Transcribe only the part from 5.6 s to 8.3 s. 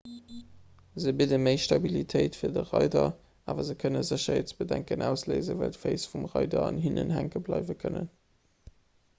well d'féiss vum reider an hinnen hänke bleiwe kënnen